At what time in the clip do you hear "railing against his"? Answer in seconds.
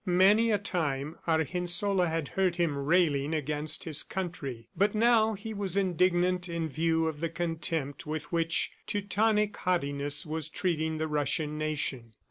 2.75-4.01